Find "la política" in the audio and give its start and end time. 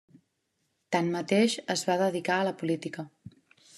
2.49-3.07